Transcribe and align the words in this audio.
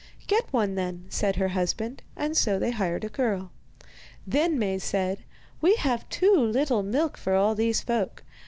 'Get 0.25 0.51
one, 0.51 0.73
then,' 0.73 1.05
said 1.09 1.35
her 1.35 1.49
husband; 1.49 2.01
and 2.15 2.35
so 2.35 2.57
they 2.57 2.71
hired 2.71 3.03
a 3.03 3.07
girl. 3.09 3.51
Then 4.25 4.57
Maie 4.57 4.79
said: 4.79 5.19
'We 5.61 5.75
have 5.75 6.09
too 6.09 6.35
little 6.39 6.81
milk 6.81 7.17
for 7.17 7.35
all 7.35 7.53
these 7.53 7.81
folk. 7.81 8.23